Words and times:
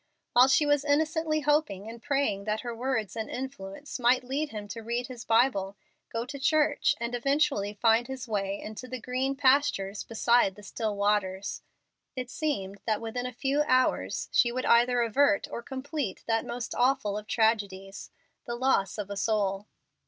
While 0.33 0.47
she 0.47 0.65
was 0.65 0.83
innocently 0.83 1.41
hoping 1.41 1.87
and 1.87 2.01
praying 2.01 2.45
that 2.45 2.61
her 2.61 2.73
words 2.75 3.15
and 3.15 3.29
influence 3.29 3.99
might 3.99 4.23
lead 4.23 4.49
him 4.49 4.67
to 4.69 4.81
read 4.81 5.05
his 5.05 5.23
Bible, 5.25 5.77
go 6.11 6.25
to 6.25 6.39
church, 6.39 6.95
and 6.99 7.13
eventually 7.13 7.75
find 7.75 8.07
his 8.07 8.27
way 8.27 8.59
into 8.59 8.87
the 8.87 8.99
"green 8.99 9.35
pastures 9.35 10.03
beside 10.03 10.55
the 10.55 10.63
still 10.63 10.95
waters," 10.95 11.61
it 12.15 12.31
seemed 12.31 12.79
that 12.87 12.99
within 12.99 13.27
a 13.27 13.31
few 13.31 13.61
hours 13.67 14.27
she 14.31 14.51
would 14.51 14.65
either 14.65 15.03
avert 15.03 15.47
or 15.51 15.61
complete 15.61 16.23
that 16.25 16.47
most 16.47 16.73
awful 16.73 17.15
of 17.15 17.27
tragedies 17.27 18.09
the 18.45 18.55
loss 18.55 18.97
of 18.97 19.11
a 19.11 19.15
soul. 19.17 19.67